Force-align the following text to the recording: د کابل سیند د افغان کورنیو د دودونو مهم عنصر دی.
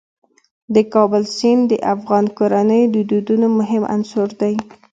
د 0.75 0.77
کابل 0.93 1.23
سیند 1.37 1.63
د 1.71 1.73
افغان 1.93 2.25
کورنیو 2.37 2.91
د 2.95 2.97
دودونو 3.09 3.47
مهم 3.59 3.83
عنصر 3.93 4.27
دی. 4.41 4.55